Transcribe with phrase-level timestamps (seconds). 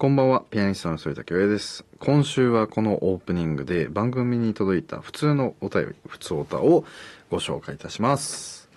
[0.00, 1.84] こんばんは、ピアニストの反田恭平です。
[1.98, 6.84] 今週はこのオープニングで番組に届いた普通のお便り、普通おたを
[7.32, 8.68] ご紹介いたします。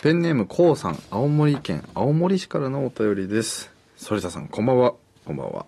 [0.00, 3.72] ペンネームこうさん、青森県青森市からのお便りです。
[4.00, 4.94] 反田さん、こんばんは。
[5.24, 5.66] こんばんは。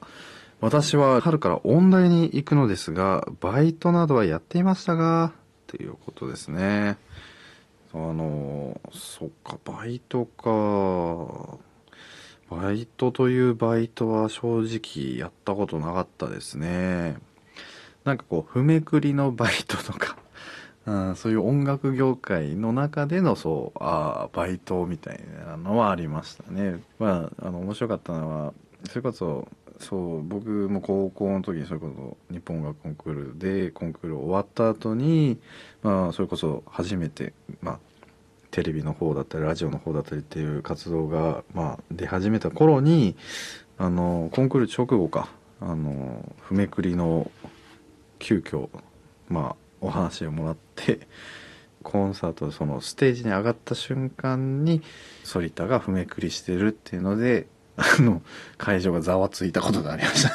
[0.61, 5.33] 私は春から音大に行くのですが、バイトなどはやっていましたが、
[5.67, 6.97] ということですね。
[7.93, 11.59] あの、そっか、バイトか。
[12.51, 17.17] バイトというバイトは正直やったことなかったですね。
[18.05, 20.17] なんかこう、譜めくりのバイトとか、
[20.87, 26.83] うん、そういう音楽業界の中でのそう、ああ、バイトみたいなのはありましたね。
[27.01, 28.55] まあ、あの、面白かったのは、
[28.85, 29.49] それこそ、
[29.81, 35.39] そう、僕も高校の時にそれこそ日本音楽コンクールでコンクール終わった後に、
[35.83, 37.79] まあ、それこそ初めて、まあ、
[38.51, 43.17] テレビの方だったりラジオの方だったりっていう活動が、まあ、出始めた頃に
[43.79, 45.29] あのコンクール直後か
[45.61, 47.31] あの譜めくりの
[48.19, 48.69] 急遽
[49.29, 51.01] まあお話をもらって
[51.83, 54.83] コンサートそのステージに上がった瞬間に
[55.25, 58.23] 反田が譜めくりしてるっていうのであの
[58.59, 60.35] 会場がざわついたことがありましたね。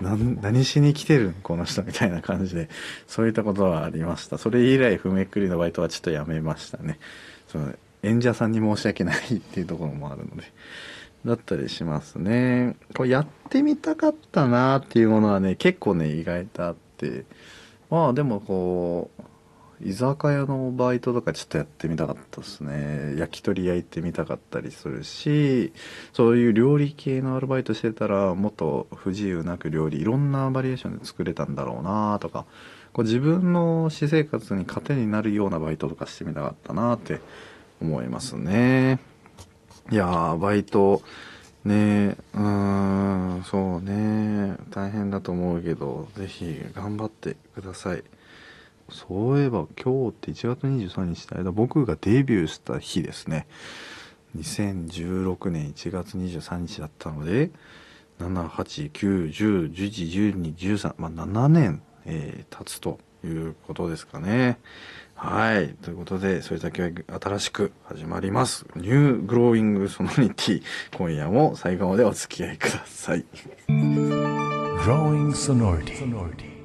[0.00, 1.34] 何しに来てるん？
[1.42, 2.68] この人みたいな感じで
[3.06, 4.38] そういったことはありました。
[4.38, 6.98] それ以来ふめくりのバイトはちょっとやめましたね。
[7.48, 10.44] その演者さんに申し訳ないっていうところもあるので
[11.26, 12.76] だったりしますね。
[12.96, 17.24] これやってみたかったなっていうものはね結構ね意外とあって。
[17.90, 19.22] まあでもこう
[19.82, 23.14] 居酒屋のバイトとかちょっとやってみたかったですね。
[23.16, 25.72] 焼き鳥焼いてみたかったりするし
[26.12, 32.44] そういう料理系のアルバイトしてたらもっと不自由なく料理いろんなバリエーションで作れたんだろうなとか
[32.92, 37.20] こう自分の私生活に糧になるようなバイトとかしてみたかったなって
[37.80, 38.98] 思いますね。
[39.90, 41.02] いやバイト
[41.64, 48.04] ねうんそうね大変だと思うけどぜひ頑張ってください。
[48.90, 53.46] そういえば今日って1月23日で間僕がデビューした日ですね。
[54.36, 57.50] 2016年1月23日だったので
[58.20, 64.58] 78910111213まあ7年、えー経つということですかね。
[65.14, 65.74] はい。
[65.82, 68.64] ということでそれだけ新しく始まります。
[68.76, 70.62] ニューグローイングソノリティ
[70.96, 73.24] 今夜も最後までお付き合いください。
[73.68, 76.59] Growing sonority.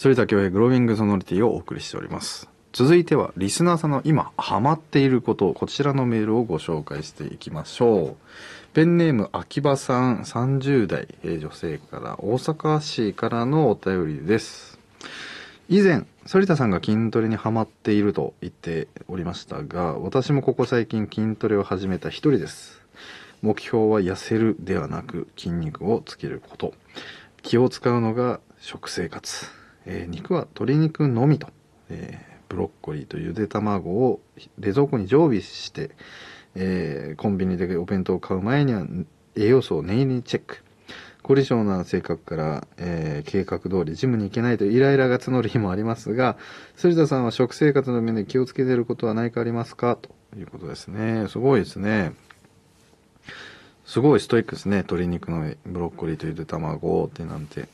[0.00, 2.48] それではグロービングソノリティをお送りしております。
[2.72, 8.16] 続いてはリスナーさんの今ハマっていることをこちらのメールをご紹介していきましょう。
[8.72, 14.78] ペンネーム秋葉さん30代え女性から大阪市からのお便りです。
[15.68, 22.80] 以前反田さんが筋トレにハマっていると言っておりましたが私もここ最近筋トレを始めた一人です。
[23.42, 26.72] 目標は痩せるではなく筋肉をつけること。
[27.42, 29.59] 気を使うのが食生活、
[29.92, 31.48] えー肉は鶏肉のみと、
[31.88, 34.20] えーブロッコリーとゆで卵を
[34.58, 35.90] 冷蔵庫に常備して、
[36.54, 38.86] えーコンビニでお弁当を買う前には
[39.36, 40.58] 栄養素を念入りにチェック。
[41.22, 46.36] 凝り性な性格から、えー計画通りジムに行けないとイライラが募る日もありますが
[46.80, 49.96] 反田さんは食生活の面で気をつけてることは何かありますか？
[49.96, 51.26] ということですね。
[51.28, 52.12] すごいですね。
[53.84, 54.78] すごいストイックですね。
[54.78, 57.68] 鶏肉のブロッコリーとゆで卵ってなんて。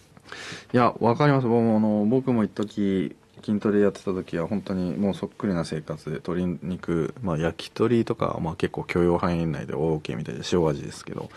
[0.73, 1.47] いやわかります。
[1.47, 11.31] 僕もあの僕も一時筋トレやってた時は本当にもうそっくりな生活で鶏肉、まあ、焼き鳥とかまあ結構許容範囲内で OK みたいで塩味ですけど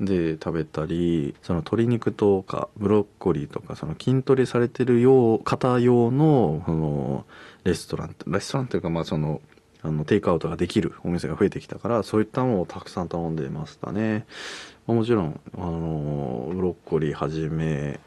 [0.00, 7.26] で食べたりその鶏肉とかブロッコリーとかその筋トレされてるよう方用のその
[7.64, 9.42] レストランレストランというかまあその
[9.82, 14.26] あのテイクアウトができるお店が増えてきたからそういったものをたくさん頼んでましたね、
[14.86, 17.98] もちろんあのブロッコリーはじめ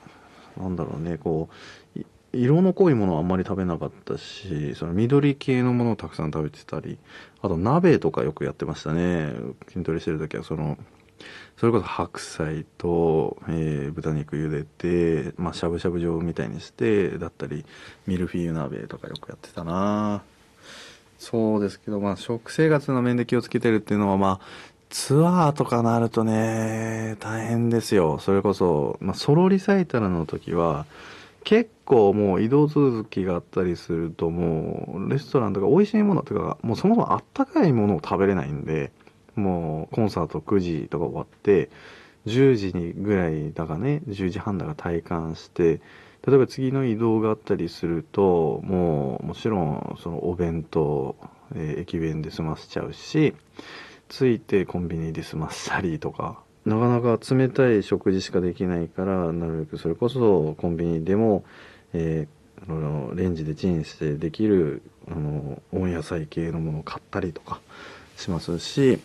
[0.57, 1.49] なんだろうねこ
[1.95, 1.99] う
[2.33, 6.97] 色の濃いものはあんまり食べなかったしその緑系のものをたくさん食べてたり
[7.41, 9.33] あと鍋とかよくやってましたね。
[9.69, 10.77] 筋トレしてる時はその
[11.57, 17.65] それこそ白菜と、えー豚肉茹でて、まあ、しゃぶしゃぶ状みたいにしてだったり
[18.07, 20.23] ミルフィーユ鍋とかよくやってたな。
[21.19, 24.45] そうですけど、まあ、食生活の面で気をつけてるっていうのは、まあ、
[24.93, 28.19] ツアーとかなるとね、大変ですよ。
[28.19, 30.85] それこそ、まあ、ソロリサイタルの時は、
[31.43, 38.93] 結構もう移動続きがあったりするともうレストランとか美味しいものとかもうそもそもあったかいものを食べれないんで
[39.35, 41.69] もうコンサート9時とか終わって
[42.27, 45.81] 10時にぐらいだかね10時半だか体感して
[46.25, 51.17] 例えば次の移動があったりするともうもちろんそのお弁当、
[51.55, 53.33] えー駅弁で済ませちゃうし
[54.13, 56.39] ついてコンビニで済ましたりとか。
[56.65, 61.43] なかなか冷たい食事しかできないからなるべくそれこそコンビニでも、
[61.91, 64.81] えー、あのレンジでチンしてできる
[65.11, 67.59] あの温野菜系のものを買ったりとか
[68.15, 68.99] しますし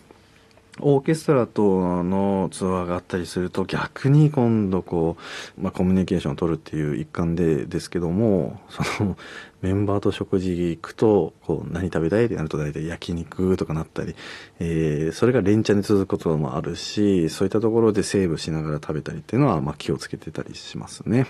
[0.80, 5.16] オーケストラとのツアーがあったりすると逆に今度こ
[5.58, 9.16] う、まあ、コミュニケーションを取るっていう一環でですけどもその
[9.60, 14.14] メンバーと食事行くとこう何食べたいってなると大体焼肉とかなったり、
[14.60, 21.26] えー、それが連チャンで続くこともあるしそういったところでセーブしながら食べたりっていうのは、まあ、気をつけてたりしますね。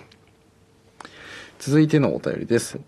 [1.59, 2.79] 続いてのお便りです。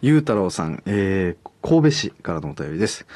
[0.00, 3.06] ゆうたろうさん、えー、神戸市からのお便りです。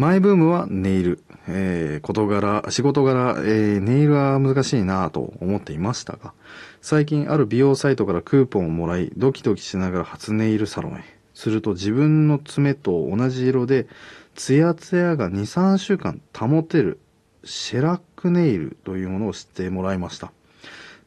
[0.00, 1.22] マイブームはネイル。
[1.46, 6.32] えー、事柄、仕事柄、えー、ネイルは難しいなと思っていましたが、
[6.80, 11.04] 最近ある美容サイトからクーポンをもらい、ドキドキしながら初ネイルサロンへ。
[11.34, 13.88] すると自分の爪と同じ色で、
[14.36, 16.98] ツヤツヤが2、3週間保てる、
[17.44, 20.32] シェラックネイルというものを知ってもらいました。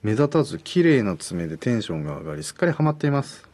[0.04, 3.50] 目立たず綺麗な爪でテンションが上がり、すっかりハマっています。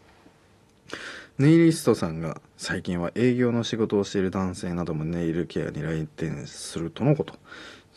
[1.40, 7.34] ネイリストさんが最近は営業の仕事をしている男性などもネイルケアに来店するとのこと。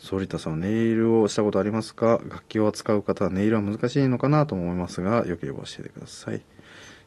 [0.01, 2.21] 反田さんはネイルをしたことありますか？
[2.23, 6.41] 楽器を扱う方はネイルは難しいのかなと思いますが、よければ教えてください。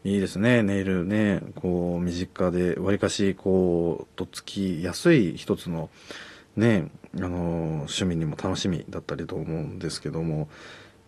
[0.04, 5.88] いいですね、ネイルね、こう、身近で、わりかし、こう、とっつきやすい一つの、
[6.54, 10.48] ね、あの、趣味にも楽しみだったりと思うんですけども、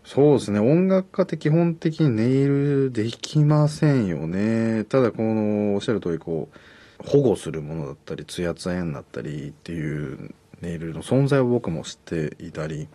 [0.08, 0.58] そうですね。
[0.58, 4.84] 音楽家って基本的にネイルできませんよね。
[4.84, 12.88] ただ、この、おっしゃる通り、こう、保護するものだったり、ツヤツヤになったりっていうネイルの存在を僕も知っていたり。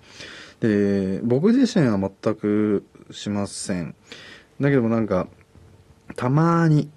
[0.60, 3.94] で、僕自身は全くしません。
[4.60, 5.28] だけどもなんか、
[6.16, 6.90] たまに、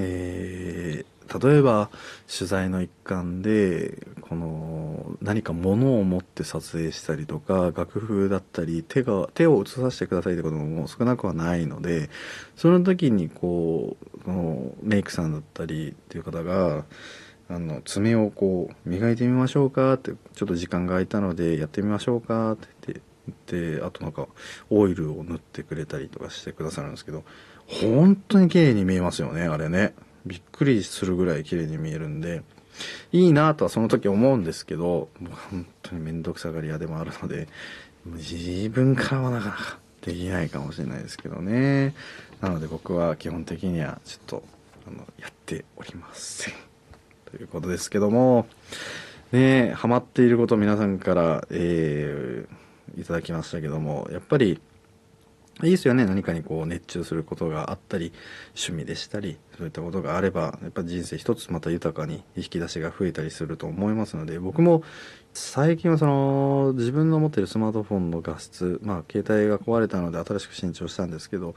[0.00, 1.90] えー、例えば
[2.26, 4.79] 取材の一環でこの
[5.22, 12.08] 何か物を持って撮影したりとか楽譜だったり手が手を写させてくださいってことも少なくはないので
[12.56, 16.84] その時にこうこのメイクさんだったりっていう方が
[17.48, 23.10] あの爪をこう磨いてみましょうかってちょっと時間が空いたのでやってみましょうかって言って
[23.46, 24.26] であとなんか
[24.70, 27.24] オイルを塗ってくれたりとかしてくださるんですけど
[27.66, 29.94] 本当に綺麗に見えますよねあれね。
[30.26, 32.42] びっくりするぐらい綺麗に見えるんで。
[33.12, 35.08] いいなとはその時思うんですけど
[35.50, 37.48] 本当に面倒くさがり屋でもあるので
[38.06, 41.94] 自分からはなかなかできないかもしれないですけどね。
[42.40, 44.42] なので僕は基本的にはちょっと
[44.88, 46.54] あのやっておりません。
[47.30, 48.46] ということですけども
[49.30, 54.60] ねハマっていること皆さんから、えー、いただきましたけどもやっぱり
[55.64, 56.06] いいですよね。
[56.06, 58.12] 何かにこう熱中することがあったり
[58.48, 64.82] 趣味でしたりそういったことがあればやっぱ人生一つまた豊かに引き出しが増えたりすると思いますので僕も
[65.34, 71.54] 最近はその自分の持ってるスマートフォンの画質まあ携帯が壊れたので新しく新調したんですけど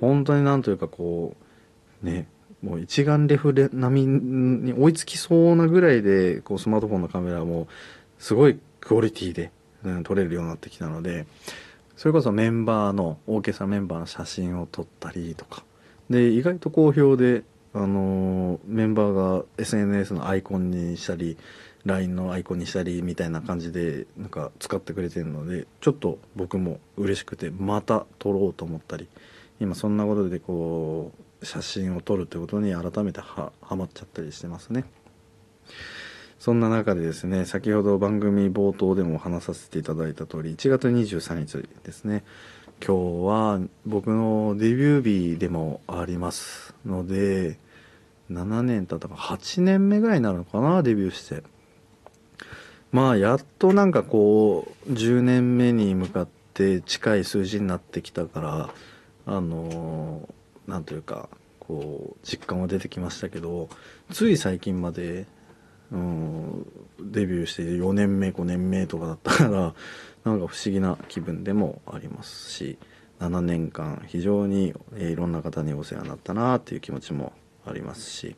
[0.00, 1.36] 本当になんというかこ
[2.02, 2.28] うね
[2.62, 7.68] もう一眼レフで並みに追いつきそうなぐらいでこうスマートフォンのカメラも
[8.18, 9.52] すごいクオリティで、
[9.84, 11.26] うん、撮れるようになってきたので
[11.98, 15.64] それこそメンバーのオーケストラメンバーの写真を撮ったりとか
[16.08, 17.42] で意外と好評で
[17.74, 21.36] あのメンバーが SNS のアイコンにしたり
[21.84, 29.08] LINE のアイコンにしたりみたいな感じでなんか使ってくれてるのでちょっと僕も嬉しくてまた撮ろうと思ったり
[29.58, 31.10] 今そんなことでこ
[31.42, 34.84] う写真を撮るってことに改めてははまっちゃったりしてますね。
[36.38, 42.22] そんな中でですね、先ほど番組冒頭でも話させていただいた通り、1月23日ですね、
[42.84, 47.58] 今日は僕のデビュー日でもありますので、
[48.30, 51.42] 7年経ったか8年目ぐらいになるのかな、デビューして。
[52.92, 58.70] まあ、やっとなんかこう、10年目に向かって近い数字になってきたから、
[59.26, 60.26] あの
[60.68, 61.28] なんというか、
[61.58, 63.68] こう、実感は出てきましたけど、
[64.12, 65.26] つい最近まで
[65.92, 66.66] うん、
[67.00, 69.50] デビューして4年目5年目とかだったから
[70.24, 72.76] なんか不思議な気分でもありますし
[73.20, 77.32] 7年間非常に、いろんな方にお世話になったなっていう気持ちも
[77.66, 78.36] ありますし。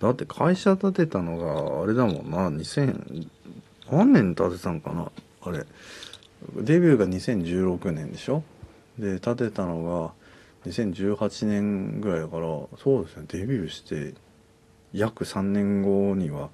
[0.00, 3.28] だって会社建てたのがあれだもんな2000
[3.90, 5.10] 何年建てたのかな
[5.42, 5.64] あれ。
[6.56, 8.42] デビューが2016年でしょ？
[8.98, 10.12] で建てたの
[10.64, 14.14] が2018年ぐらいだからそうですねデビューして
[14.92, 16.50] 約3年後には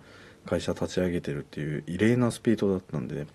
[0.46, 3.26] 会社立ち上げてるっていう異例なスピードだったんで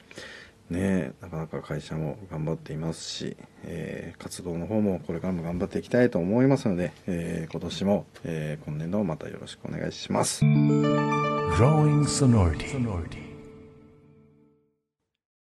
[0.70, 10.44] ねなかなか会社も頑張っていますし、えー、活動の方もこれからも頑張っていきたいと思いますので、えー、今年も、えー、今年度またよろしくお願いします。
[10.44, 13.25] Growing Sonority